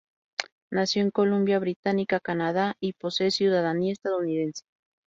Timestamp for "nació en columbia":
0.71-1.59